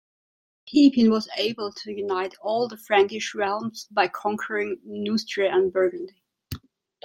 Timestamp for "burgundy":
5.71-6.23